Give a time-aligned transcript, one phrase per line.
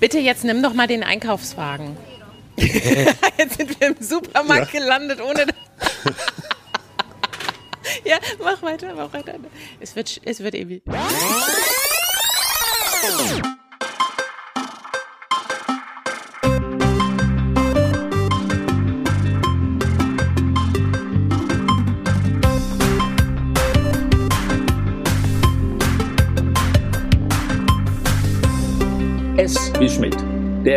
[0.00, 1.94] Bitte jetzt nimm doch mal den Einkaufswagen.
[2.56, 4.80] jetzt sind wir im Supermarkt ja.
[4.80, 5.44] gelandet, ohne.
[8.04, 9.34] ja, mach weiter, mach weiter.
[9.78, 10.82] Es wird, es wird ewig.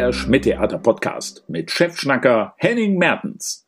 [0.04, 3.66] Der Schmidt-Theater-Podcast mit Chefschnacker Henning Mertens.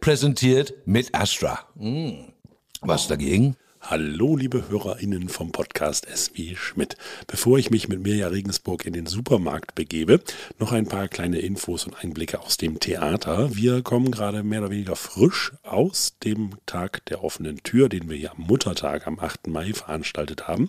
[0.00, 1.60] Präsentiert mit Astra.
[1.78, 2.32] Hm.
[2.80, 3.56] Was dagegen?
[3.88, 6.96] Hallo, liebe HörerInnen vom Podcast SW Schmidt.
[7.28, 10.18] Bevor ich mich mit Mirja Regensburg in den Supermarkt begebe,
[10.58, 13.54] noch ein paar kleine Infos und Einblicke aus dem Theater.
[13.54, 18.16] Wir kommen gerade mehr oder weniger frisch aus dem Tag der offenen Tür, den wir
[18.16, 19.46] hier am Muttertag am 8.
[19.46, 20.68] Mai veranstaltet haben.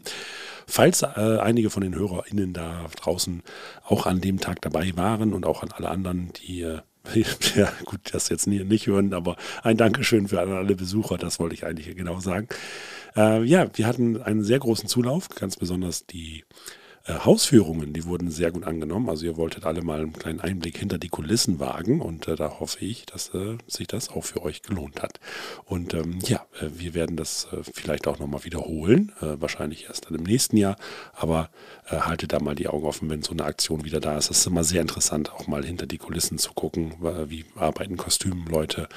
[0.67, 3.41] Falls äh, einige von den HörerInnen da draußen
[3.83, 6.81] auch an dem Tag dabei waren und auch an alle anderen, die äh,
[7.55, 11.55] ja, gut, das jetzt nie, nicht hören, aber ein Dankeschön für alle Besucher, das wollte
[11.55, 12.47] ich eigentlich genau sagen.
[13.15, 16.43] Äh, ja, wir hatten einen sehr großen Zulauf, ganz besonders die
[17.07, 19.09] äh, Hausführungen, die wurden sehr gut angenommen.
[19.09, 22.59] Also ihr wolltet alle mal einen kleinen Einblick hinter die Kulissen wagen und äh, da
[22.59, 25.19] hoffe ich, dass äh, sich das auch für euch gelohnt hat.
[25.65, 30.15] Und ähm, ja, äh, wir werden das äh, vielleicht auch nochmal wiederholen, wahrscheinlich erst dann
[30.15, 30.75] im nächsten Jahr,
[31.13, 31.49] aber
[31.89, 34.29] haltet da mal die Augen offen, wenn so eine Aktion wieder da ist.
[34.29, 36.93] Es ist immer sehr interessant, auch mal hinter die Kulissen zu gucken,
[37.27, 38.87] wie arbeiten Kostümleute,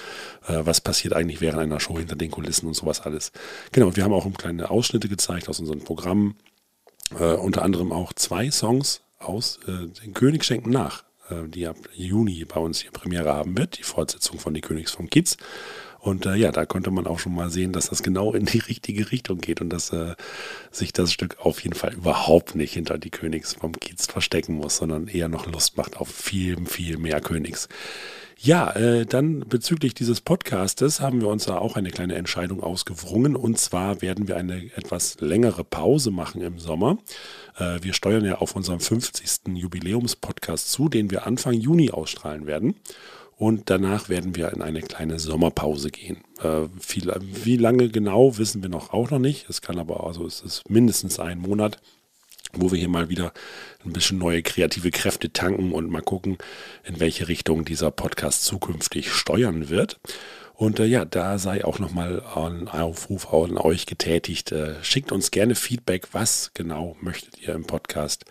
[0.46, 3.32] was passiert eigentlich während einer Show hinter den Kulissen und sowas alles.
[3.72, 6.36] Genau, wir haben auch kleine Ausschnitte gezeigt aus unseren Programmen
[7.18, 11.76] äh, unter anderem auch zwei Songs aus äh, Den König schenken nach, äh, die ab
[11.94, 15.36] Juni bei uns hier Premiere haben wird, die Fortsetzung von Die Königs vom Kids.
[16.00, 18.58] Und äh, ja, da konnte man auch schon mal sehen, dass das genau in die
[18.58, 20.14] richtige Richtung geht und dass äh,
[20.70, 24.78] sich das Stück auf jeden Fall überhaupt nicht hinter die Königs vom Kiez verstecken muss,
[24.78, 27.68] sondern eher noch Lust macht auf viel, viel mehr Königs.
[28.42, 33.36] Ja, äh, dann bezüglich dieses Podcastes haben wir uns da auch eine kleine Entscheidung ausgewrungen.
[33.36, 36.96] Und zwar werden wir eine etwas längere Pause machen im Sommer.
[37.58, 39.54] Äh, wir steuern ja auf unserem 50.
[39.54, 42.76] Jubiläumspodcast zu, den wir Anfang Juni ausstrahlen werden.
[43.40, 46.18] Und danach werden wir in eine kleine Sommerpause gehen.
[46.42, 47.10] Äh, viel,
[47.42, 49.48] wie lange genau, wissen wir noch auch noch nicht.
[49.48, 51.78] Es kann aber, also es ist mindestens ein Monat
[52.52, 53.32] wo wir hier mal wieder
[53.84, 56.36] ein bisschen neue kreative Kräfte tanken und mal gucken,
[56.82, 60.00] in welche Richtung dieser Podcast zukünftig steuern wird.
[60.54, 64.50] Und äh, ja, da sei auch nochmal ein Aufruf an euch getätigt.
[64.50, 66.08] Äh, schickt uns gerne Feedback.
[66.10, 68.24] Was genau möchtet ihr im Podcast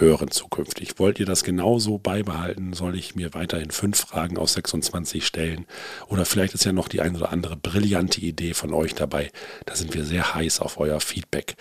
[0.00, 0.98] hören zukünftig.
[0.98, 2.72] Wollt ihr das genauso beibehalten?
[2.72, 5.66] Soll ich mir weiterhin fünf Fragen aus 26 stellen?
[6.08, 9.30] Oder vielleicht ist ja noch die ein oder andere brillante Idee von euch dabei.
[9.64, 11.56] Da sind wir sehr heiß auf euer Feedback.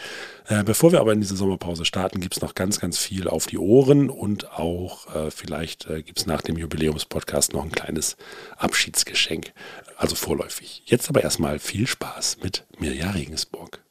[0.48, 3.48] Äh, bevor wir aber in diese Sommerpause starten, gibt es noch ganz, ganz viel auf
[3.48, 8.18] die Ohren und auch äh, vielleicht äh, gibt es nach dem Jubiläumspodcast noch ein kleines
[8.58, 9.54] Abschiedsgeschenk.
[9.98, 10.84] Also vorläufig.
[10.86, 13.85] Jetzt aber erstmal viel Spaß mit Mirja Regensburg.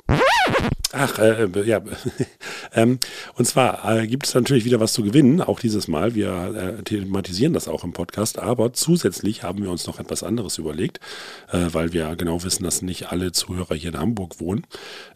[0.97, 1.81] Ach, äh, äh ja.
[2.75, 2.99] ähm,
[3.35, 6.15] und zwar äh, gibt es natürlich wieder was zu gewinnen, auch dieses Mal.
[6.15, 10.59] Wir äh, thematisieren das auch im Podcast, aber zusätzlich haben wir uns noch etwas anderes
[10.59, 11.01] überlegt,
[11.51, 14.67] äh, weil wir genau wissen, dass nicht alle Zuhörer hier in Hamburg wohnen,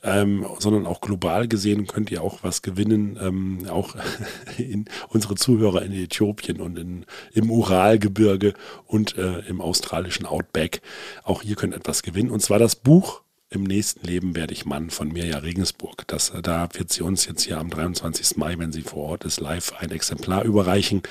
[0.02, 3.94] ähm, sondern auch global gesehen könnt ihr auch was gewinnen, ähm, auch
[4.58, 8.54] in unsere Zuhörer in Äthiopien und in, im Uralgebirge
[8.86, 10.82] und äh, im australischen Outback.
[11.22, 14.90] Auch hier könnt etwas gewinnen, und zwar das Buch im nächsten Leben werde ich Mann
[14.90, 16.06] von Mirja Regensburg.
[16.06, 18.36] Das, äh, da wird sie uns jetzt hier am 23.
[18.36, 21.02] Mai, wenn sie vor Ort ist, live ein Exemplar überreichen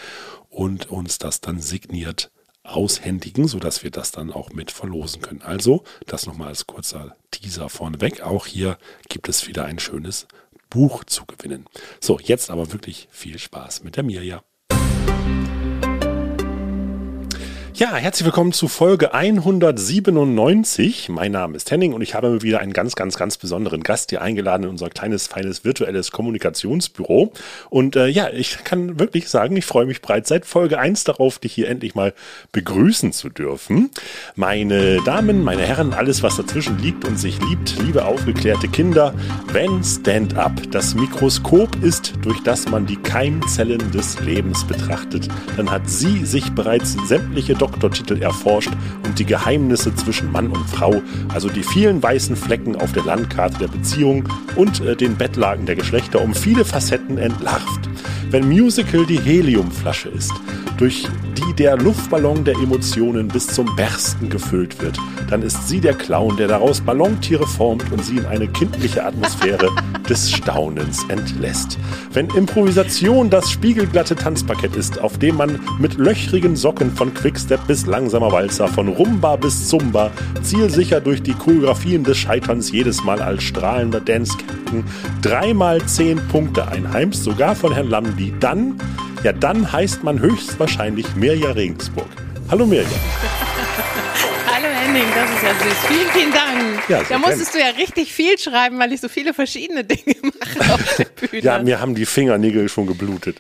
[0.50, 2.32] und uns das dann signiert
[2.64, 5.42] aushändigen, sodass wir das dann auch mit verlosen können.
[5.42, 8.22] Also, das nochmal als kurzer Teaser vorneweg.
[8.22, 8.78] Auch hier
[9.10, 10.28] gibt es wieder ein schönes
[10.70, 11.66] Buch zu gewinnen.
[12.02, 14.44] So, jetzt aber wirklich viel Spaß mit der Mirja.
[17.80, 21.10] Ja, herzlich willkommen zu Folge 197.
[21.10, 24.24] Mein Name ist Henning und ich habe wieder einen ganz, ganz, ganz besonderen Gast hier
[24.24, 27.34] eingeladen in unser kleines, feines virtuelles Kommunikationsbüro.
[27.70, 31.38] Und äh, ja, ich kann wirklich sagen, ich freue mich bereits seit Folge 1 darauf,
[31.38, 32.16] dich hier endlich mal
[32.52, 33.92] begrüßen zu dürfen.
[34.34, 39.14] Meine Damen, meine Herren, alles, was dazwischen liegt und sich liebt, liebe aufgeklärte Kinder,
[39.52, 45.28] wenn Stand Up das Mikroskop ist, durch das man die Keimzellen des Lebens betrachtet,
[45.58, 48.72] dann hat sie sich bereits sämtliche Doktortitel erforscht
[49.06, 51.02] und die Geheimnisse zwischen Mann und Frau,
[51.34, 55.76] also die vielen weißen Flecken auf der Landkarte der Beziehung und äh, den Bettlagen der
[55.76, 57.90] Geschlechter um viele Facetten entlarvt.
[58.30, 60.34] Wenn Musical die Heliumflasche ist,
[60.78, 64.98] durch die der Luftballon der Emotionen bis zum Bersten gefüllt wird,
[65.30, 69.70] dann ist sie der Clown, der daraus Ballontiere formt und sie in eine kindliche Atmosphäre
[70.10, 71.78] des Staunens entlässt.
[72.12, 77.86] Wenn Improvisation das spiegelglatte Tanzparkett ist, auf dem man mit löchrigen Socken von Quickstep bis
[77.86, 80.12] langsamer Walzer, von Rumba bis Zumba,
[80.42, 84.84] zielsicher durch die Choreografien des Scheiterns jedes Mal als strahlender Dance-Captain
[85.22, 88.80] dreimal zehn Punkte einheimst, sogar von Herrn Lamdi, dann,
[89.24, 92.08] ja dann heißt man höchstwahrscheinlich Mirja Regensburg.
[92.50, 92.88] Hallo Mirja.
[94.52, 95.78] Hallo Henning, das ist ja süß.
[95.88, 96.90] Vielen, vielen Dank.
[96.90, 100.16] Ja, da sehr musstest du ja richtig viel schreiben, weil ich so viele verschiedene Dinge
[100.22, 101.42] mache auf der Bühne.
[101.44, 103.38] Ja, mir haben die Fingernägel schon geblutet.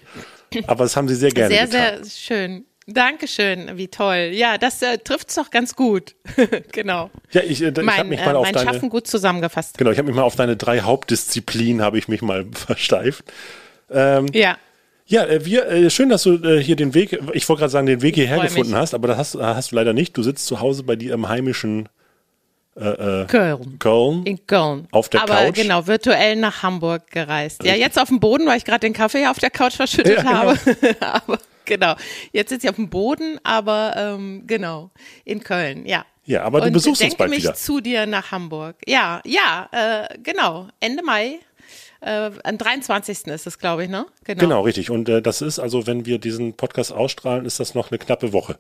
[0.67, 2.03] Aber das haben Sie sehr gerne sehr, getan.
[2.03, 2.65] sehr schön.
[2.89, 4.29] Dankeschön, wie toll.
[4.31, 6.15] Ja, das äh, trifft's doch ganz gut.
[6.71, 7.09] genau.
[7.31, 9.77] Ja, ich, äh, ich habe Mein, mich äh, mal auf mein deine Schaffen gut zusammengefasst.
[9.77, 13.25] genau, ich habe mich mal auf deine drei Hauptdisziplinen habe ich mich mal versteift.
[13.91, 14.57] Ähm, Ja.
[15.07, 17.87] Ja, äh, wir äh, schön, dass du äh, hier den Weg, ich wollte gerade sagen,
[17.87, 18.79] den Weg hierher gefunden mich.
[18.79, 20.15] hast, aber das hast, hast du leider nicht.
[20.17, 21.89] Du sitzt zu Hause bei dir im heimischen
[22.75, 23.79] Köln.
[23.79, 24.23] Köln.
[24.25, 24.87] In Köln.
[24.91, 25.55] Auf der Aber Couch?
[25.55, 27.63] genau, virtuell nach Hamburg gereist.
[27.63, 30.21] Ja, jetzt auf dem Boden, weil ich gerade den Kaffee auf der Couch verschüttet Ja,
[30.21, 30.33] genau.
[30.35, 30.59] habe.
[30.99, 31.95] aber genau,
[32.33, 34.91] jetzt sitze ich auf dem Boden, aber ähm, genau,
[35.25, 36.05] in Köln, ja.
[36.25, 37.55] Ja, aber du Und besuchst uns denke bald mich wieder.
[37.55, 38.75] zu dir nach Hamburg.
[38.85, 40.67] Ja, ja, äh, genau.
[40.79, 41.39] Ende Mai.
[42.07, 43.27] Äh, am 23.
[43.27, 44.05] ist es, glaube ich, ne?
[44.23, 44.89] Genau, richtig.
[44.89, 48.31] Und äh, das ist also, wenn wir diesen Podcast ausstrahlen, ist das noch eine knappe
[48.31, 48.57] Woche.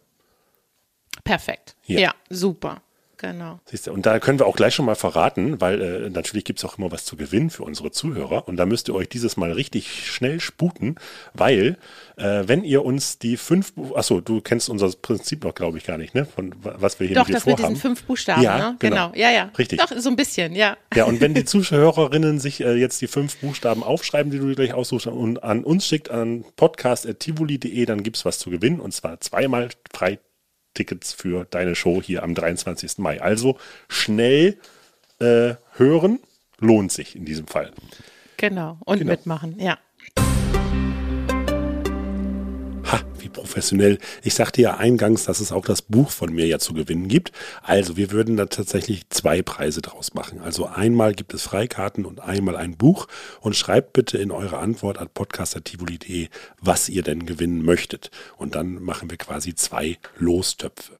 [1.23, 1.75] Perfekt.
[1.85, 1.99] Ja.
[1.99, 2.15] Ja.
[2.29, 2.81] super.
[3.19, 3.59] Genau.
[3.65, 6.59] Siehst du, und da können wir auch gleich schon mal verraten, weil äh, natürlich gibt
[6.59, 8.47] es auch immer was zu gewinnen für unsere Zuhörer.
[8.47, 10.95] Und da müsst ihr euch dieses Mal richtig schnell sputen,
[11.33, 11.77] weil
[12.17, 15.97] äh, wenn ihr uns die fünf, achso, du kennst unser Prinzip noch, glaube ich, gar
[15.97, 16.25] nicht, ne?
[16.25, 17.73] Von wa- was wir hier Doch, mit dir das mit vorhaben.
[17.75, 18.75] diesen fünf Buchstaben, Ja, ne?
[18.79, 19.11] genau.
[19.15, 19.49] Ja, ja.
[19.57, 19.79] Richtig.
[19.79, 20.77] Doch, so ein bisschen, ja.
[20.93, 24.73] Ja, und wenn die Zuhörerinnen sich äh, jetzt die fünf Buchstaben aufschreiben, die du gleich
[24.75, 29.69] aussuchst und an uns schickt, an podcast.tivoli.de, dann gibt's was zu gewinnen und zwar zweimal
[30.77, 32.99] Freitickets für deine Show hier am 23.
[32.99, 33.21] Mai.
[33.21, 33.57] Also
[33.89, 34.57] schnell
[35.19, 36.19] äh, hören
[36.59, 37.71] lohnt sich in diesem Fall.
[38.37, 38.77] Genau.
[38.85, 39.11] Und Genau.
[39.11, 39.77] mitmachen, ja.
[42.91, 43.97] Ha, wie professionell.
[44.23, 47.33] Ich sagte ja eingangs, dass es auch das Buch von mir ja zu gewinnen gibt.
[47.61, 50.39] Also wir würden da tatsächlich zwei Preise draus machen.
[50.39, 53.07] Also einmal gibt es Freikarten und einmal ein Buch.
[53.41, 56.29] Und schreibt bitte in eure Antwort an podcast.tivoli.de,
[56.61, 58.09] was ihr denn gewinnen möchtet.
[58.37, 60.97] Und dann machen wir quasi zwei Lostöpfe.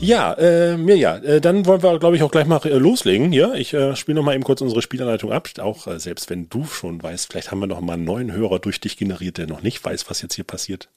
[0.00, 3.54] Ja, äh, Mirja, äh, dann wollen wir, glaube ich, auch gleich mal äh, loslegen hier.
[3.54, 5.48] Ich äh, spiele noch mal eben kurz unsere Spielanleitung ab.
[5.58, 8.60] Auch äh, selbst wenn du schon weißt, vielleicht haben wir noch mal einen neuen Hörer
[8.60, 10.88] durch dich generiert, der noch nicht weiß, was jetzt hier passiert.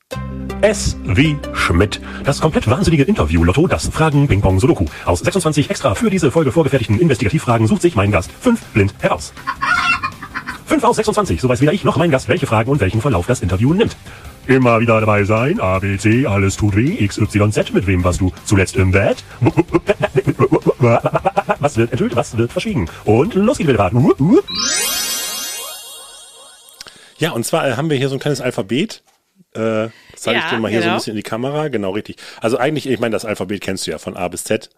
[0.61, 1.99] S wie Schmidt.
[2.25, 4.85] Das komplett wahnsinnige Interview-Lotto, das Fragen-Ping-Pong-Sudoku.
[5.05, 9.33] Aus 26 extra für diese Folge vorgefertigten Investigativfragen sucht sich mein Gast fünf blind heraus.
[10.67, 13.27] 5 aus 26, so weiß weder ich noch mein Gast, welche Fragen und welchen Verlauf
[13.27, 13.97] das Interview nimmt.
[14.47, 18.03] Immer wieder dabei sein, A, B, C, alles tut weh, X, Y, Z, mit wem
[18.03, 19.23] warst du zuletzt im Bett?
[21.59, 22.89] Was wird enthüllt, was wird verschwiegen?
[23.05, 23.91] Und los geht's wieder.
[27.17, 29.03] Ja, und zwar äh, haben wir hier so ein kleines Alphabet.
[29.53, 30.95] Äh, zeige ich Ja, dir mal hier so ein genau.
[30.97, 31.67] bisschen in die Kamera.
[31.67, 32.15] Genau, richtig.
[32.41, 34.69] Also eigentlich, ich meine, das Alphabet kennst du ja von A bis Z.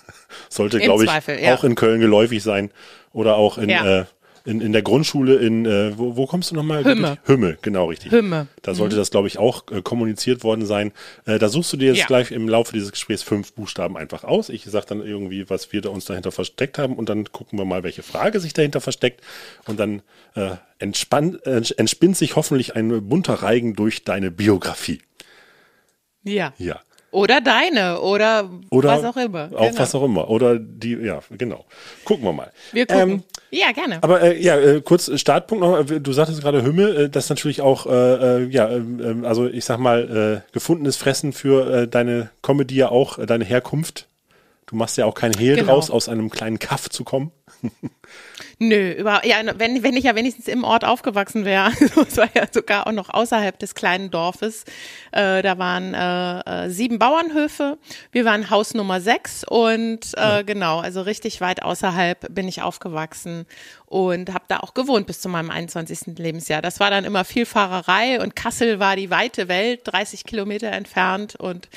[0.48, 1.54] Sollte, glaube ich, Zweifel, ja.
[1.54, 2.70] auch in Köln geläufig sein.
[3.12, 4.00] Oder auch in, Ja.
[4.00, 4.04] äh,
[4.44, 6.84] in, in der Grundschule in, äh, wo, wo kommst du nochmal?
[6.84, 7.18] Hümme.
[7.24, 8.10] Hümme, genau, richtig.
[8.12, 8.48] Hümme.
[8.62, 10.92] Da sollte das, glaube ich, auch äh, kommuniziert worden sein.
[11.26, 12.06] Äh, da suchst du dir jetzt Ja.
[12.06, 14.48] gleich im Laufe dieses Gesprächs fünf Buchstaben einfach aus.
[14.48, 17.64] Ich sage dann irgendwie, was wir da uns dahinter versteckt haben und dann gucken wir
[17.64, 19.20] mal, welche Frage sich dahinter versteckt.
[19.66, 20.02] Und dann
[20.34, 25.00] äh, entspann, äh, entspinnt sich hoffentlich ein bunter Reigen durch deine Biografie.
[26.24, 26.52] Ja.
[26.58, 26.80] Ja.
[27.10, 29.50] Oder deine, oder, Oder was auch immer.
[29.54, 29.78] Auch genau.
[29.78, 30.30] was auch immer.
[30.30, 31.66] Oder die, ja, genau.
[32.04, 32.50] Gucken wir mal.
[32.72, 33.10] Wir gucken.
[33.10, 33.22] Ähm,
[33.52, 34.02] ja, gerne.
[34.02, 35.78] Aber äh, ja, äh, kurz Startpunkt noch.
[35.78, 37.90] Äh, Du sagtest gerade Hümme, äh, das ist natürlich auch, äh,
[38.44, 38.82] äh, ja, äh,
[39.24, 43.44] also ich sag mal, äh, gefundenes Fressen für äh, deine Comedy ja auch, äh, deine
[43.44, 44.08] Herkunft.
[44.66, 45.72] Du machst ja auch kein Hehl Genau.
[45.74, 47.30] draus, aus einem kleinen Kaff zu kommen.
[48.64, 52.44] Nö, über, ja, wenn, wenn ich ja wenigstens im Ort aufgewachsen wäre, es war ja
[52.48, 54.62] sogar auch noch außerhalb des kleinen Dorfes,
[55.10, 57.76] äh, da waren äh, äh, sieben Bauernhöfe,
[58.12, 63.46] wir waren Haus Nummer sechs und äh, genau, also richtig weit außerhalb bin ich aufgewachsen
[63.86, 66.16] und habe da auch gewohnt bis zu meinem 21.
[66.18, 66.62] Lebensjahr.
[66.62, 71.34] Das war dann immer viel Fahrerei und Kassel war die weite Welt, 30 Kilometer entfernt
[71.34, 71.68] und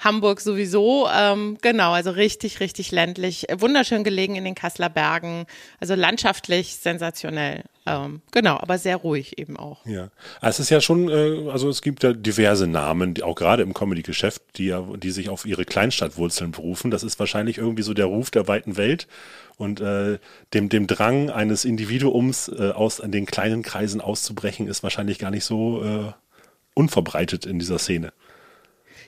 [0.00, 5.46] Hamburg sowieso, ähm, genau, also richtig, richtig ländlich, wunderschön gelegen in den Kasseler Bergen,
[5.78, 5.94] also
[6.30, 9.84] landschaftlich sensationell, ähm, genau, aber sehr ruhig eben auch.
[9.84, 10.10] Ja.
[10.40, 13.62] Also es ist ja schon, äh, also es gibt ja diverse Namen, die auch gerade
[13.62, 16.90] im Comedy-Geschäft, die ja, die sich auf ihre Kleinstadtwurzeln berufen.
[16.90, 19.08] Das ist wahrscheinlich irgendwie so der Ruf der weiten Welt
[19.56, 20.18] und äh,
[20.54, 25.44] dem, dem Drang eines Individuums äh, aus den kleinen Kreisen auszubrechen, ist wahrscheinlich gar nicht
[25.44, 26.12] so äh,
[26.74, 28.12] unverbreitet in dieser Szene.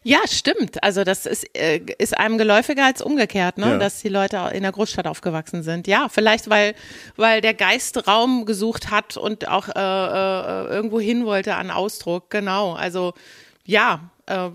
[0.04, 0.82] Ja, stimmt.
[0.82, 3.70] Also das ist, äh, ist einem geläufiger als umgekehrt, ne?
[3.72, 3.78] Ja.
[3.78, 5.86] dass die Leute in der Großstadt aufgewachsen sind.
[5.86, 6.74] Ja, vielleicht weil,
[7.16, 12.30] weil der Geist Raum gesucht hat und auch äh, äh, irgendwo hin wollte an Ausdruck.
[12.30, 12.72] Genau.
[12.72, 13.14] Also
[13.64, 14.50] ja, äh,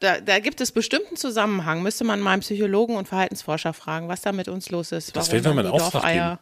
[0.00, 1.82] da, da gibt es bestimmten Zusammenhang.
[1.82, 5.16] Müsste man mal einen Psychologen und Verhaltensforscher fragen, was da mit uns los ist.
[5.16, 6.38] Das wir mal man Auftrag geben.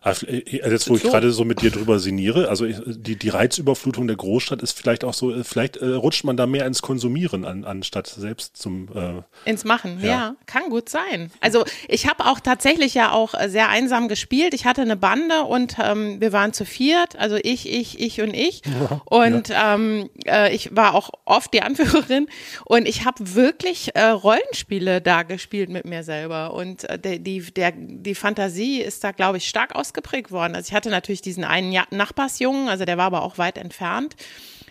[0.00, 1.10] Ah, äh, Jetzt, wo ich So.
[1.10, 5.02] gerade so mit dir drüber sinniere, also ich- die, die Reizüberflutung der Großstadt ist vielleicht
[5.02, 8.88] auch so, äh, vielleicht äh, rutscht man da mehr ins Konsumieren an, anstatt selbst zum
[8.94, 10.08] äh, Ins Machen, Ja.
[10.08, 11.32] ja, kann gut sein.
[11.40, 14.54] Also ich habe auch tatsächlich ja auch äh, sehr einsam gespielt.
[14.54, 18.34] Ich hatte eine Bande und ähm, wir waren zu viert, also ich, ich, ich und
[18.34, 18.62] ich.
[19.06, 22.28] Und ähm, äh, ich war auch oft die Anführerin
[22.66, 26.54] und ich habe wirklich äh, Rollenspiele da gespielt mit mir selber.
[26.54, 30.54] Und äh, die, der, die Fantasie ist da, glaube ich, stark ausgeprägt worden.
[30.54, 34.14] Also ich hatte natürlich diesen einen Nachbarsjungen, also der war aber auch weit entfernt.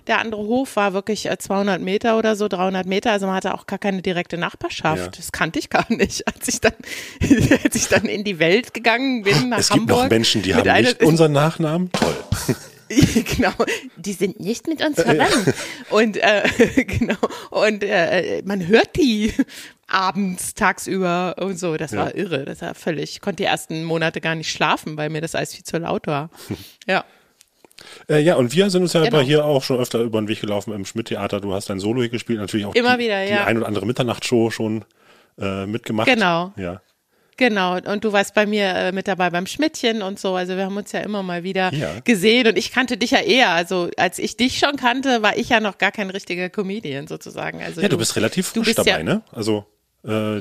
[0.06, 3.12] Der andere Hof war wirklich äh, 200 Meter oder so, 300 Meter.
[3.12, 5.04] Also man hatte auch gar keine direkte Nachbarschaft.
[5.04, 5.08] Ja.
[5.10, 6.26] Das kannte ich gar nicht.
[6.34, 6.74] Als ich dann,
[7.64, 10.04] als ich dann in die Welt gegangen bin nach Es gibt Hamburg.
[10.04, 11.92] noch Menschen, die haben nicht unseren Nachnamen.
[11.92, 12.16] Toll.
[13.36, 13.54] genau,
[13.98, 15.54] die sind nicht mit uns verwandt.
[15.90, 16.44] Und äh,
[16.86, 17.18] genau,
[17.52, 19.34] und äh, man hört die
[19.88, 21.78] abends, tagsüber und so.
[21.78, 22.46] Das war irre.
[22.46, 23.12] Das war völlig.
[23.12, 26.08] Ich konnte die ersten Monate gar nicht schlafen, weil mir das alles viel zu laut
[26.08, 26.30] war.
[26.88, 27.04] Ja.
[28.10, 29.20] Äh, ja, und wir sind uns ja Genau.
[29.20, 31.42] hier auch schon öfter über den Weg gelaufen im Schmidt-Theater.
[31.42, 33.46] Du hast dein Solo hier gespielt, natürlich auch Immer die, wieder, die ja.
[33.46, 34.84] ein oder andere Mitternachtsshow schon
[35.38, 36.08] äh, mitgemacht.
[36.08, 36.54] Genau.
[36.56, 36.82] Ja.
[37.38, 40.34] Genau, und du warst bei mir äh, mit dabei beim Schmidtchen und so.
[40.36, 42.00] Also wir haben uns ja immer mal wieder Ja.
[42.04, 43.52] gesehen und ich kannte dich ja eher.
[43.52, 47.62] Also als ich dich schon kannte, war ich ja noch gar kein richtiger Comedian sozusagen.
[47.62, 49.22] Also ja, du bist relativ du frisch bist dabei, ja- ne?
[49.32, 49.66] Also,
[50.04, 50.40] äh,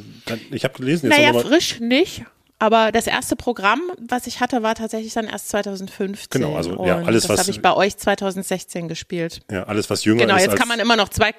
[0.50, 2.24] ich habe gelesen, jetzt Naja, frisch nicht.
[2.58, 6.40] Aber das erste Programm, was ich hatte, war tatsächlich dann erst 2015.
[6.40, 9.40] Genau, also, ja, alles, das was- habe ich bei euch 2016 gespielt.
[9.50, 11.34] ja, alles, was jünger Genau, ist jetzt als, kann man immer noch zwei.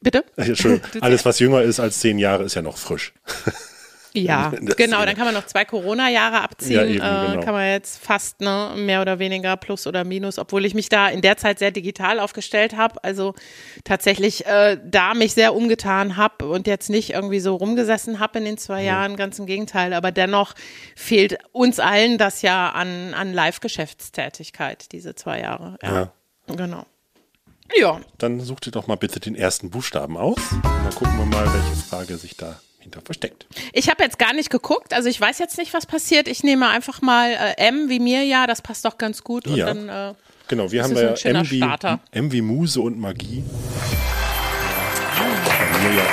[0.00, 0.24] Bitte?
[0.36, 3.12] Entschuldigung, Du alles, was jünger ist als zehn Jahre, ist ja noch frisch.
[4.16, 6.72] Ja, Das- genau, dann kann man noch zwei Corona-Jahre abziehen.
[6.76, 7.44] Ja, eben, äh, genau.
[7.44, 11.08] Kann man jetzt fast ne, mehr oder weniger plus oder minus, obwohl ich mich da
[11.08, 13.02] in der Zeit sehr digital aufgestellt habe.
[13.02, 13.34] Also
[13.82, 18.44] tatsächlich äh, da mich sehr umgetan habe und jetzt nicht irgendwie so rumgesessen habe in
[18.44, 19.92] den zwei Jahren, ganz im Gegenteil.
[19.92, 20.54] Aber dennoch
[20.94, 25.76] fehlt uns allen das ja an, an Live-Geschäftstätigkeit, diese zwei Jahre.
[25.82, 26.12] Ja,
[26.46, 26.86] genau.
[27.76, 30.38] Ja, Dann such dir doch mal bitte den ersten Buchstaben aus.
[30.52, 32.36] Und dann gucken wir mal, welche Frage sich
[32.84, 33.46] dahinter versteckt.
[33.72, 36.28] Ich habe jetzt gar nicht geguckt, also ich weiß jetzt nicht, was passiert.
[36.28, 39.46] Ich nehme einfach mal äh, M wie Mirja, das passt doch ganz gut.
[39.46, 39.66] Und Ja.
[39.66, 40.14] dann, äh,
[40.48, 41.64] Genau, wir haben da M wie.
[42.12, 43.42] M wie Muse und Magie.
[45.82, 46.04] Mir ja, ja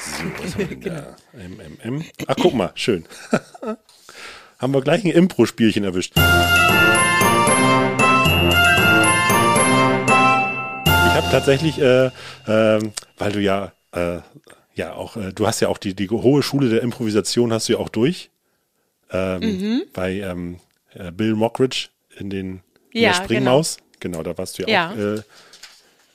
[0.00, 1.16] So, was haben wir denn da?
[1.32, 2.04] M, M, M.
[2.28, 3.04] Ach, guck mal, schön.
[4.58, 6.12] haben wir gleich ein Impro-Spielchen erwischt.
[6.16, 6.22] Ich
[11.20, 12.10] habe tatsächlich, äh,
[12.46, 14.20] ähm, weil du ja, äh,
[14.74, 17.74] ja auch, äh, du hast ja auch die, die hohe Schule der Improvisation hast du
[17.74, 18.30] ja auch durch.
[19.10, 19.82] Ähm, Mhm.
[19.92, 20.58] Bei ähm,
[20.94, 23.76] äh, Bill Mockridge in den in Ja, der Springmaus.
[24.00, 24.22] Genau.
[24.22, 24.90] da warst du ja, Ja.
[24.90, 25.22] auch äh,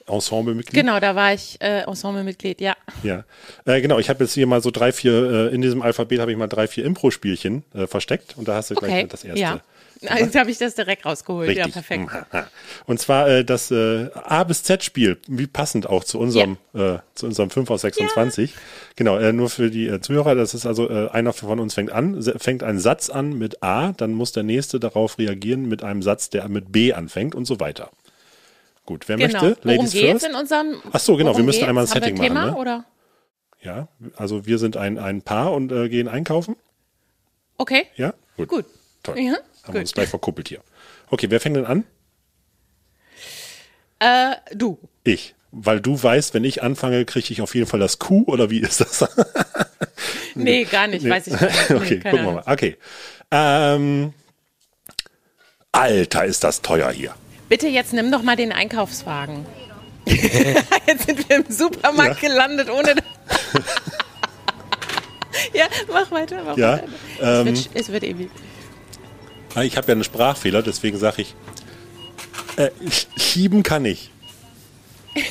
[0.08, 0.74] Ensemblemitglied.
[0.74, 2.76] genau, da war ich äh, Ensemblemitglied, ja.
[3.04, 3.24] Ja,
[3.66, 4.00] äh, genau.
[4.00, 6.48] Ich habe jetzt hier mal so drei, vier, äh, in diesem Alphabet habe ich mal
[6.48, 9.40] drei, vier Impro-Spielchen äh, versteckt und da hast du gleich Okay, das erste.
[9.40, 9.62] ja.
[10.02, 11.50] Jetzt habe ich das direkt rausgeholt.
[11.50, 11.66] Richtig.
[11.66, 12.10] Ja, perfekt.
[12.86, 17.26] Und zwar äh, das äh, A bis Z-Spiel, wie passend auch zu unserem, äh, zu
[17.26, 18.54] unserem 5 aus 26.
[18.96, 21.92] Genau, äh, nur für die äh, Zuhörer, das ist also, äh, einer von uns fängt
[21.92, 26.02] an, fängt einen Satz an mit A, dann muss der nächste darauf reagieren mit einem
[26.02, 27.92] Satz, der mit B anfängt und so weiter.
[28.86, 29.42] Gut, wer Genau.
[29.44, 29.58] möchte?
[29.64, 30.26] Worum Ladies geht's first?
[30.28, 31.70] in unserem Ach so, genau, wir müssen geht's?
[31.70, 32.58] einmal ein Setting Thema, machen, ne?
[32.58, 32.86] oder?
[33.62, 36.56] Ja, also wir sind ein, ein Paar und gehen einkaufen.
[37.58, 37.88] Okay.
[37.98, 38.48] Ja, gut.
[38.48, 38.66] Gut.
[39.04, 39.20] Toll.
[39.20, 39.38] Ja,
[39.70, 40.62] Haben wir uns gleich verkuppelt hier.
[41.10, 41.84] Okay, wer fängt denn an?
[44.00, 44.78] Äh, du.
[45.04, 45.36] Ich.
[45.52, 48.60] Weil du weißt, wenn ich anfange, kriege ich auf jeden Fall das Q oder wie
[48.60, 49.06] ist das?
[50.36, 51.44] Nee, gar nicht, weiß ich nicht.
[51.70, 52.44] Nee, okay, gucken wir mal.
[52.46, 52.78] Okay.
[53.32, 54.14] Ähm,
[55.72, 57.14] Alter, ist das teuer hier.
[57.50, 59.46] Bitte jetzt nimm doch mal den Einkaufswagen.
[60.06, 62.96] jetzt sind wir im Supermarkt gelandet, ohne.
[65.54, 67.42] ja, mach weiter, mach Ja, weiter.
[67.42, 68.30] ähm, es, wird, es wird ewig.
[69.56, 71.36] Ah, Ich habe ja einen Sprachfehler, deswegen sage ich,
[72.58, 74.12] äh, sch- schieben kann ich.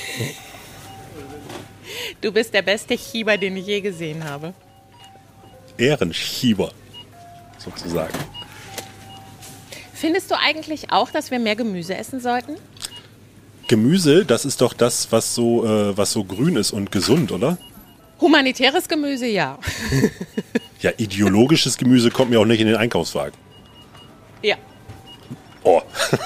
[2.21, 4.53] Du bist der beste Chieber, den ich je gesehen habe.
[5.77, 6.73] Ehrenschieber,
[7.59, 8.13] sozusagen.
[9.95, 12.57] Findest du eigentlich auch, dass wir mehr Gemüse essen sollten?
[13.69, 17.57] Gemüse, das ist doch das, was so, äh, was so grün ist und gesund, oder?
[18.21, 19.59] Humanitäres Gemüse, ja.
[20.81, 23.35] Ja, ideologisches Gemüse kommt mir auch nicht in den Einkaufswagen.
[24.43, 24.57] Ja.
[25.63, 25.83] Oh.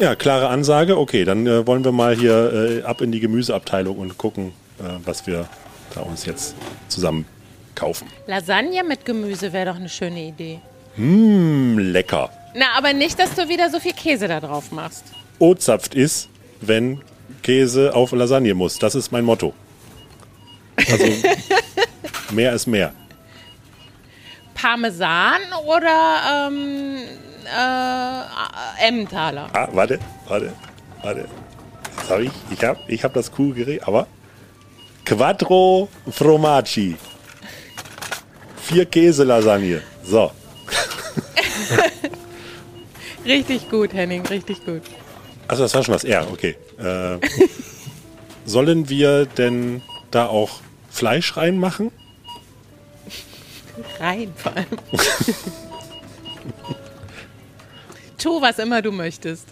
[0.00, 0.96] Ja, klare Ansage.
[0.96, 4.84] Okay, dann äh, wollen wir mal hier äh, ab in die Gemüseabteilung und gucken, äh,
[5.04, 5.46] was wir
[5.94, 6.54] da uns jetzt
[6.88, 7.26] zusammen
[7.74, 8.08] kaufen.
[8.26, 10.60] Lasagne mit Gemüse wäre doch eine schöne Idee.
[10.94, 12.30] Hm, lecker.
[12.54, 15.04] Na, aber nicht, dass du wieder so viel Käse da drauf machst.
[15.38, 16.30] O-zapft ist,
[16.62, 17.02] wenn
[17.42, 18.78] Käse auf Lasagne muss.
[18.78, 19.52] Das ist mein Motto.
[20.76, 21.04] Also
[22.30, 22.94] mehr ist mehr.
[24.54, 26.96] Parmesan oder ähm,
[27.44, 29.48] äh, Emmentaler?
[29.52, 30.52] Ah, warte, warte,
[31.02, 31.28] warte.
[31.96, 32.30] Das hab ich.
[32.50, 34.06] Ich habe ich hab das cool geregelt, aber
[35.04, 36.96] Quattro Formaggi.
[38.62, 39.82] Vier Käselasagne.
[40.04, 40.30] So.
[43.24, 44.82] Richtig gut, Henning, richtig gut.
[45.46, 46.04] Also das war schon was.
[46.04, 46.56] Ja, okay.
[46.78, 47.18] Äh,
[48.46, 51.90] sollen wir denn da auch Fleisch reinmachen?
[53.98, 54.66] Rein vor allem.
[58.18, 59.46] tu, was immer du möchtest.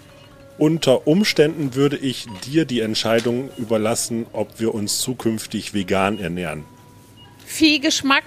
[0.58, 6.64] Unter Umständen würde ich dir die Entscheidung überlassen, ob wir uns zukünftig vegan ernähren.
[7.47, 8.25] Viehgeschmack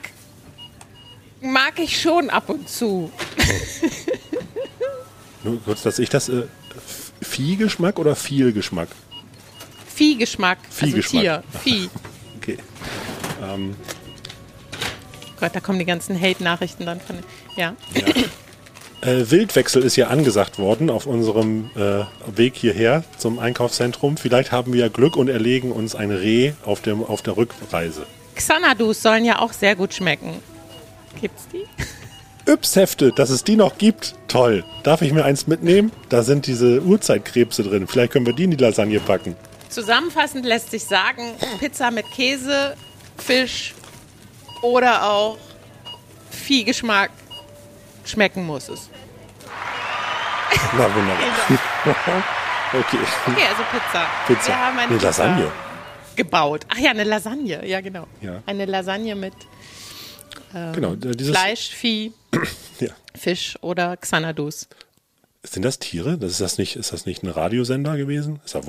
[1.42, 3.12] mag ich schon ab und zu.
[5.44, 6.30] Nur kurz, dass ich das.
[6.30, 6.44] Äh,
[7.22, 8.88] Viehgeschmack oder Vielgeschmack?
[9.94, 10.58] Viehgeschmack.
[10.70, 11.26] Viehgeschmack.
[11.26, 11.64] Also Tier.
[11.64, 11.90] Vieh.
[12.42, 12.58] Okay.
[15.42, 17.18] Gott, da kommen die ganzen Hate-Nachrichten dann von.
[17.58, 17.74] Ja.
[19.02, 24.18] Äh, Wildwechsel ist ja angesagt worden auf unserem äh, Weg hierher zum Einkaufszentrum.
[24.18, 28.06] Vielleicht haben wir Glück und erlegen uns ein Reh auf, dem, auf der Rückreise.
[28.36, 30.36] Xanadus sollen ja auch sehr gut schmecken.
[31.20, 31.66] Gibt's die?
[32.52, 34.14] Yps-Hefte, dass es die noch gibt.
[34.28, 34.64] Toll.
[34.84, 35.92] Darf ich mir eins mitnehmen?
[36.10, 37.88] Da sind diese Urzeitkrebse drin.
[37.88, 39.36] Vielleicht können wir die in die Lasagne packen.
[39.70, 41.24] Zusammenfassend lässt sich sagen,
[41.60, 42.76] Pizza mit Käse,
[43.18, 43.74] Fisch
[44.62, 45.38] oder auch
[46.30, 47.12] Viehgeschmack
[48.06, 48.90] schmecken muss es.
[50.78, 51.24] Na wunderbar.
[52.74, 52.98] okay.
[53.28, 54.06] Okay, also Pizza.
[54.28, 54.48] Pizza.
[54.48, 55.52] Wir haben eine Nee, Pizza Lasagne.
[56.16, 56.66] gebaut.
[56.70, 57.66] Ach ja, eine Lasagne.
[57.66, 58.08] Ja, genau.
[58.22, 58.42] Ja.
[58.46, 59.34] Eine Lasagne mit
[60.54, 60.94] Genau.
[60.94, 62.14] äh, Dieses, Fleisch, Vieh,
[62.80, 62.90] Ja.
[63.16, 64.68] Fisch oder Xanadus.
[65.44, 66.18] Sind das Tiere?
[66.18, 68.40] Das ist, das nicht, ist das nicht ein Radiosender gewesen?
[68.46, 68.62] Ist ja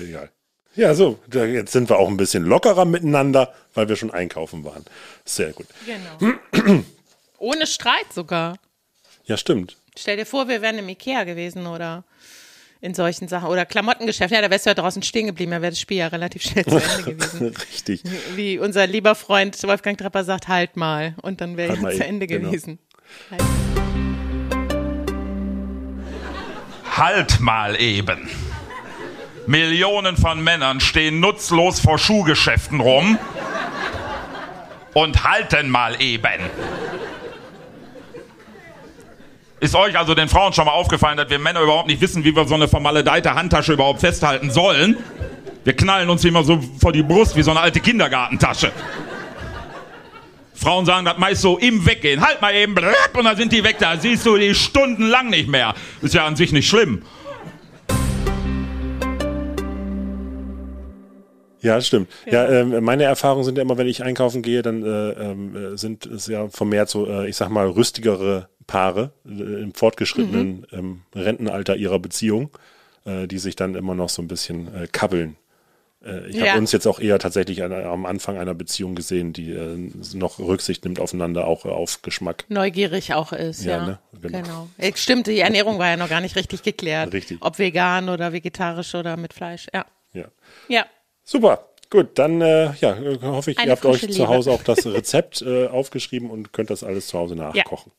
[0.00, 0.30] egal.
[0.76, 4.62] Ja, so, da, jetzt sind wir auch ein bisschen lockerer miteinander, weil wir schon einkaufen
[4.64, 4.84] waren.
[5.24, 5.66] Sehr gut.
[5.86, 6.82] Genau.
[7.38, 8.58] Ohne Streit sogar.
[9.24, 9.76] Ja, stimmt.
[9.98, 12.04] Stell dir vor, wir wären im Ikea gewesen oder
[12.82, 13.48] in solchen Sachen.
[13.48, 14.30] Oder Klamottengeschäft.
[14.32, 15.52] Ja, da wärst du ja draußen stehen geblieben.
[15.52, 17.54] Da wäre das Spiel ja relativ schnell zu Ende gewesen.
[17.72, 18.02] Richtig.
[18.34, 21.14] Wie unser lieber Freund Wolfgang Trapper sagt, halt mal.
[21.22, 22.50] Und dann wäre Halt ja zu Ende genau.
[22.50, 22.78] gewesen.
[23.30, 23.42] Halt.
[26.96, 28.28] Halt mal eben.
[29.46, 33.18] Millionen von Männern stehen nutzlos vor Schuhgeschäften rum
[34.92, 36.42] und halten mal eben.
[39.60, 42.34] Ist euch also den Frauen schon mal aufgefallen, dass wir Männer überhaupt nicht wissen, wie
[42.34, 44.96] wir so eine vermaledeite Handtasche überhaupt festhalten sollen?
[45.64, 48.72] Wir knallen uns immer so vor die Brust wie so eine alte Kindergartentasche.
[50.54, 52.20] Frauen sagen das meist so im Weggehen.
[52.20, 53.76] Halt mal eben, und dann sind die weg.
[53.78, 55.74] Da siehst du die stundenlang nicht mehr.
[56.02, 57.02] Ist ja an sich nicht schlimm.
[61.66, 62.08] Ja, stimmt.
[62.30, 65.76] Ja, ähm, meine Erfahrungen sind ja immer, wenn ich einkaufen gehe, dann äh, ähm, äh,
[65.76, 71.02] sind es ja vermehrt so, äh, ich sag mal, rüstigere Paare äh, im fortgeschrittenen ähm,
[71.14, 72.50] Rentenalter ihrer Beziehung,
[73.04, 75.36] äh, die sich dann immer noch so ein bisschen äh, kabbeln.
[76.28, 76.50] Ich Ja.
[76.50, 79.56] habe uns jetzt auch eher tatsächlich an, am Anfang einer Beziehung gesehen, die
[80.14, 82.44] noch Rücksicht nimmt aufeinander, auch auf Geschmack.
[82.48, 83.86] Neugierig auch ist, Ja, ja.
[83.86, 83.98] ne?
[84.22, 84.42] Genau.
[84.42, 84.68] Genau.
[84.94, 87.12] Stimmt, die Ernährung war ja noch gar nicht richtig geklärt.
[87.12, 87.38] Richtig.
[87.40, 89.66] Ob vegan oder vegetarisch oder mit Fleisch.
[89.74, 89.84] Ja.
[90.12, 90.26] Ja.
[90.68, 90.86] Ja.
[91.26, 91.68] Super.
[91.90, 94.26] Gut, dann äh, ja, hoffe ich, Eine ihr habt euch zu.
[94.26, 97.92] Hause auch das Rezept äh, aufgeschrieben und könnt das alles zu Hause nachkochen.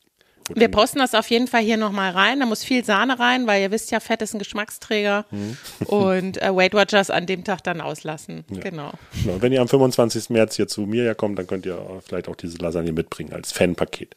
[0.47, 2.39] Gut, Wir posten das auf jeden Fall hier nochmal rein.
[2.39, 5.25] Da muss viel Sahne rein, weil ihr wisst ja, Fett ist ein Geschmacksträger.
[5.31, 5.57] Mhm.
[5.87, 8.45] Und äh, Weight Watchers an dem Tag dann auslassen.
[8.49, 8.91] Genau.
[9.23, 10.29] Genau, wenn ihr am 25.
[10.29, 13.51] März hier zu mir ja kommt, dann könnt ihr vielleicht auch diese Lasagne mitbringen als
[13.51, 14.15] Fanpaket.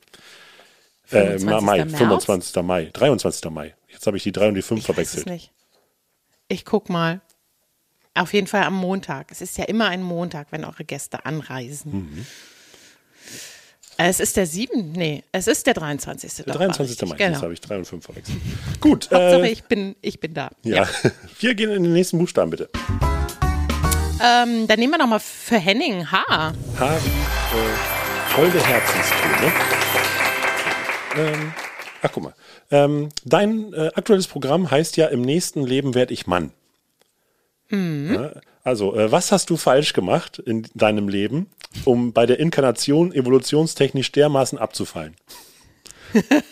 [1.10, 1.62] Äh, 25.
[1.64, 1.98] Mai, März?
[1.98, 2.62] 25.
[2.62, 3.50] Mai, 23.
[3.50, 3.74] Mai.
[3.88, 5.26] Jetzt habe ich die 3 und die 5 Ich weiß es verwechselt.
[5.26, 5.52] nicht.
[6.48, 7.20] Ich guck mal.
[8.20, 9.28] Auf jeden Fall am Montag.
[9.32, 11.92] Es ist ja immer ein Montag, wenn eure Gäste anreisen.
[11.92, 12.26] Mhm.
[13.96, 14.92] Es ist der 7.
[14.92, 16.34] Nee, es ist der 23.
[16.34, 17.08] Der doch, war 23.
[17.08, 17.40] Mai, Genau.
[17.40, 18.36] habe ich 3 und 5 verwechselt.
[18.78, 20.50] Gut, Hauptsache, äh, ich, bin, ich bin da.
[20.64, 20.86] ja.
[21.38, 22.68] Wir gehen in den nächsten Buchstaben bitte.
[24.22, 26.22] Ähm, dann nehmen wir noch mal für Henning H.
[26.28, 29.52] H wie äh, holde Herzenstöne.
[31.16, 31.54] Ähm,
[32.02, 32.34] ach, guck mal.
[32.70, 36.52] Ähm, dein äh, aktuelles Programm heißt ja, im nächsten Leben werde ich Mann.
[38.14, 38.32] Ja,
[38.64, 41.50] also, äh, was hast du falsch gemacht in deinem Leben,
[41.84, 45.16] um bei der Inkarnation evolutionstechnisch dermaßen abzufallen?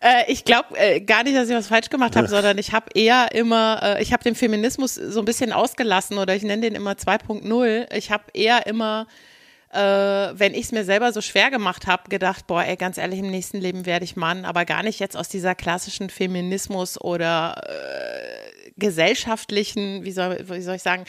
[0.00, 2.86] Äh, ich glaube äh, gar nicht, dass ich was falsch gemacht habe, sondern ich habe
[2.94, 6.74] eher immer, äh, ich habe den Feminismus so ein bisschen ausgelassen oder ich nenne den
[6.74, 7.94] immer 2.0.
[7.94, 9.06] Ich habe eher immer
[9.72, 13.18] äh, wenn ich es mir selber so schwer gemacht habe, gedacht, boah, ey, ganz ehrlich,
[13.18, 17.60] im nächsten Leben werde ich Mann, aber gar nicht jetzt aus dieser klassischen Feminismus oder
[17.66, 21.04] äh, gesellschaftlichen, wie soll, wie soll ich sagen,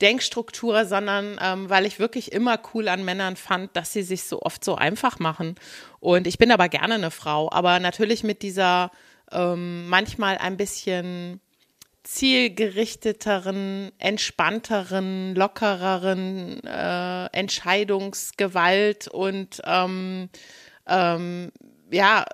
[0.00, 4.42] Denkstruktur, sondern ähm, weil ich wirklich immer cool an Männern fand, dass sie sich so
[4.42, 5.54] oft so einfach machen.
[6.00, 8.90] Und ich bin aber gerne eine Frau, aber natürlich mit dieser
[9.30, 11.40] ähm, manchmal ein bisschen
[12.02, 20.28] zielgerichteteren, entspannteren, lockereren äh, Entscheidungsgewalt und ähm,
[20.88, 21.52] ähm,
[21.92, 22.24] ja,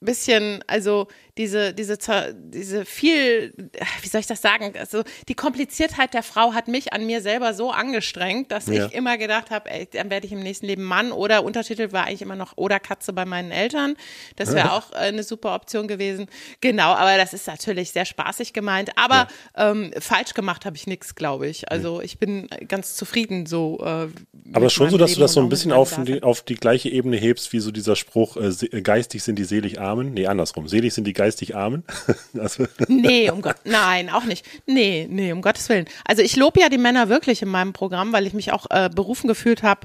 [0.00, 1.98] bisschen, also diese, diese,
[2.34, 3.52] diese viel,
[4.00, 4.72] wie soll ich das sagen?
[4.78, 8.86] Also die Kompliziertheit der Frau hat mich an mir selber so angestrengt, dass ja.
[8.86, 12.04] ich immer gedacht habe, ey, dann werde ich im nächsten Leben Mann oder Untertitel war
[12.04, 13.96] eigentlich immer noch oder Katze bei meinen Eltern.
[14.36, 16.26] Das wäre auch äh, eine super Option gewesen.
[16.60, 18.96] Genau, aber das ist natürlich sehr spaßig gemeint.
[18.96, 19.70] Aber ja.
[19.70, 21.70] ähm, falsch gemacht habe ich nichts, glaube ich.
[21.70, 23.78] Also ich bin ganz zufrieden so.
[23.84, 24.08] Äh,
[24.52, 26.88] aber schon so, dass Leben du das so ein bisschen auf die, auf die gleiche
[26.88, 30.14] Ebene hebst, wie so dieser Spruch, äh, geistig sind die selig Armen.
[30.14, 30.66] Nee, andersrum.
[30.66, 31.82] Selig sind die geistig geistig Armen?
[32.38, 32.66] also.
[32.86, 34.46] Nee, um Gott, nein, auch nicht.
[34.66, 35.86] Nee, nee, um Gottes Willen.
[36.04, 38.88] Also ich lobe ja die Männer wirklich in meinem Programm, weil ich mich auch äh,
[38.94, 39.80] berufen gefühlt habe,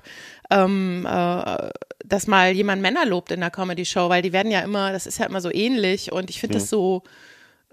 [0.51, 1.69] ähm, äh,
[2.05, 5.17] dass mal jemand Männer lobt in der Comedy-Show, weil die werden ja immer, das ist
[5.17, 6.59] ja immer so ähnlich und ich finde mhm.
[6.59, 7.01] das so,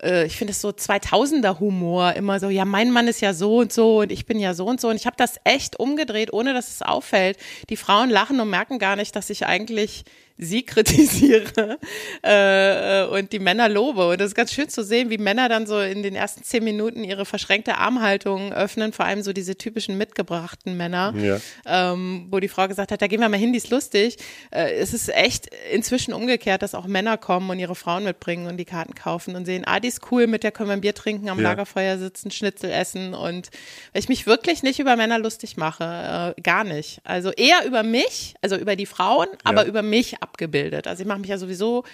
[0.03, 3.59] äh, ich finde es so 2000er Humor, immer so, ja, mein Mann ist ja so
[3.59, 6.33] und so und ich bin ja so und so und ich habe das echt umgedreht,
[6.33, 7.37] ohne dass es auffällt.
[7.69, 10.05] Die Frauen lachen und merken gar nicht, dass ich eigentlich
[10.39, 11.79] sie kritisiere
[12.23, 14.09] äh, und die Männer lobe.
[14.09, 16.63] Und das ist ganz schön zu sehen, wie Männer dann so in den ersten zehn
[16.63, 21.39] Minuten ihre verschränkte Armhaltung öffnen, vor allem so diese typischen mitgebrachten Männer, ja.
[21.67, 24.17] ähm, wo die Frau gesagt hat, da gehen wir mal hin, die ist lustig.
[24.51, 28.57] Äh, es ist echt inzwischen umgekehrt, dass auch Männer kommen und ihre Frauen mitbringen und
[28.57, 30.95] die Karten kaufen und sehen, ah, die ist cool, mit der können wir ein Bier
[30.95, 31.49] trinken, am ja.
[31.49, 33.51] Lagerfeuer sitzen, Schnitzel essen und
[33.93, 37.01] weil ich mich wirklich nicht über Männer lustig mache, äh, gar nicht.
[37.03, 39.39] Also eher über mich, also über die Frauen, ja.
[39.45, 40.87] aber über mich abgebildet.
[40.87, 41.85] Also ich mache mich ja sowieso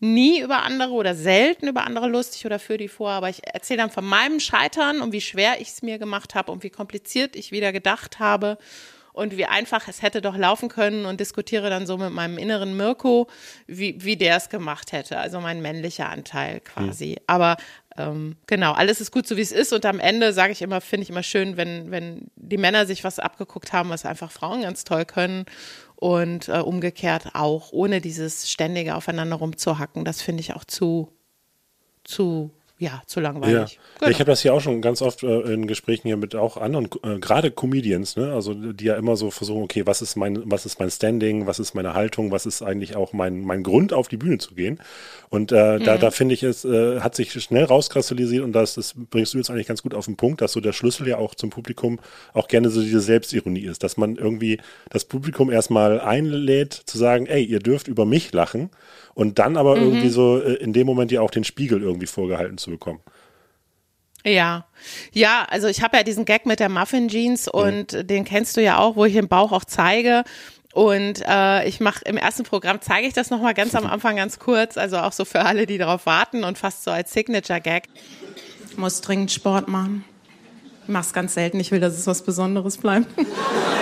[0.00, 3.78] nie über andere oder selten über andere lustig oder für die vor, aber ich erzähle
[3.78, 7.36] dann von meinem Scheitern und wie schwer ich es mir gemacht habe und wie kompliziert
[7.36, 8.56] ich wieder gedacht habe
[9.12, 12.76] und wie einfach es hätte doch laufen können und diskutiere dann so mit meinem inneren
[12.76, 13.28] Mirko,
[13.66, 17.10] wie, wie der es gemacht hätte, also mein männlicher Anteil quasi.
[17.10, 17.24] Mhm.
[17.26, 17.56] Aber
[17.98, 20.80] ähm, genau, alles ist gut so wie es ist und am Ende sage ich immer,
[20.80, 24.62] finde ich immer schön, wenn, wenn die Männer sich was abgeguckt haben, was einfach Frauen
[24.62, 25.44] ganz toll können
[26.00, 30.04] und äh, umgekehrt auch, ohne dieses ständige Aufeinander rumzuhacken.
[30.04, 31.12] Das finde ich auch zu,
[32.04, 32.50] zu
[32.80, 33.74] ja, zu langweilig.
[33.74, 33.80] Ja.
[33.98, 34.10] Genau.
[34.10, 36.88] Ich habe das hier auch schon ganz oft äh, in Gesprächen hier mit auch anderen,
[37.02, 38.32] äh, gerade Comedians, ne?
[38.32, 41.58] also die ja immer so versuchen, okay, was ist mein, was ist mein Standing, was
[41.58, 44.80] ist meine Haltung, was ist eigentlich auch mein, mein Grund, auf die Bühne zu gehen.
[45.28, 45.84] Und äh, mhm.
[45.84, 49.38] da, da finde ich, es äh, hat sich schnell rauskristallisiert und das, das bringst du
[49.38, 52.00] jetzt eigentlich ganz gut auf den Punkt, dass so der Schlüssel ja auch zum Publikum
[52.32, 57.26] auch gerne so diese Selbstironie ist, dass man irgendwie das Publikum erstmal einlädt, zu sagen,
[57.26, 58.70] ey, ihr dürft über mich lachen
[59.14, 59.82] und dann aber mhm.
[59.82, 63.00] irgendwie so äh, in dem Moment ja auch den Spiegel irgendwie vorgehalten zu bekommen.
[64.24, 64.66] Ja,
[65.12, 67.60] ja, also ich habe ja diesen Gag mit der Muffin Jeans mhm.
[67.60, 68.06] und mhm.
[68.06, 70.24] den kennst du ja auch, wo ich den Bauch auch zeige.
[70.72, 74.38] Und äh, ich mache im ersten Programm zeige ich das nochmal ganz am Anfang ganz
[74.38, 77.88] kurz, also auch so für alle, die darauf warten und fast so als Signature-Gag.
[78.70, 80.04] Ich muss dringend Sport machen.
[80.84, 83.06] Ich mach's ganz selten, ich will, dass es was Besonderes bleibt.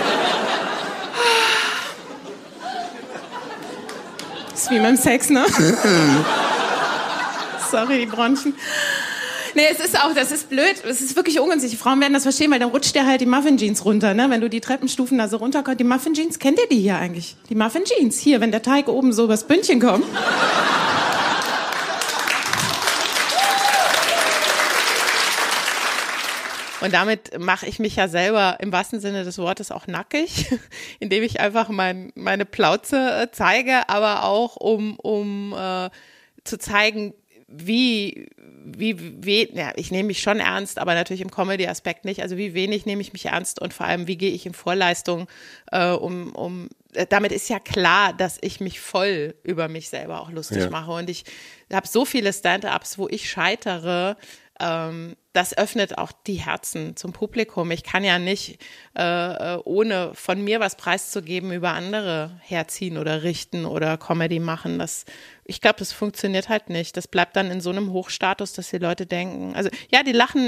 [4.69, 5.45] ist wie beim Sex, ne?
[7.71, 8.53] Sorry, die Bronchen.
[9.55, 10.75] Nee, es ist auch, das ist blöd.
[10.87, 11.71] Es ist wirklich ungünstig.
[11.71, 14.29] Die Frauen werden das verstehen, weil dann rutscht dir halt die Muffin Jeans runter, ne?
[14.29, 15.79] Wenn du die Treppenstufen da so runterkommst.
[15.79, 17.35] Die Muffin Jeans, kennt ihr die hier eigentlich?
[17.49, 20.05] Die Muffin Jeans, hier, wenn der Teig oben so übers Bündchen kommt.
[26.81, 30.47] Und damit mache ich mich ja selber im wahrsten Sinne des Wortes auch nackig,
[30.99, 35.89] indem ich einfach mein, meine Plauze äh, zeige, aber auch um, um äh,
[36.43, 37.13] zu zeigen,
[37.51, 38.29] wie,
[38.63, 42.21] wie, wie, ja, ich nehme mich schon ernst, aber natürlich im Comedy-Aspekt nicht.
[42.21, 45.27] Also wie wenig nehme ich mich ernst und vor allem, wie gehe ich in Vorleistung,
[45.71, 50.21] äh, um, um, äh, damit ist ja klar, dass ich mich voll über mich selber
[50.21, 50.69] auch lustig ja.
[50.69, 50.91] mache.
[50.91, 51.23] Und ich
[51.73, 54.15] habe so viele Stand-ups, wo ich scheitere,
[54.59, 57.69] ähm, das öffnet auch die Herzen zum Publikum.
[57.69, 58.59] Ich kann ja nicht,
[58.97, 59.03] äh,
[59.55, 64.79] äh, ohne von mir was preiszugeben, über andere herziehen oder richten oder Comedy machen.
[64.79, 65.05] Das,
[65.45, 66.97] ich glaube, das funktioniert halt nicht.
[66.97, 70.37] Das bleibt dann in so einem Hochstatus, dass die Leute denken, also ja, die lachen